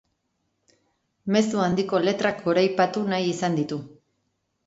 [1.35, 3.81] Mezu handiko letrak goraipatu nahi izan ditu.